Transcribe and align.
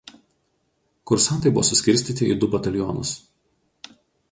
Kursantai 1.11 1.51
buvo 1.57 1.65
suskirstyti 1.69 2.31
į 2.31 2.39
du 2.45 2.51
batalionus. 2.57 3.15